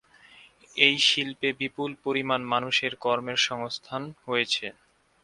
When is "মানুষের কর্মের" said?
2.53-3.39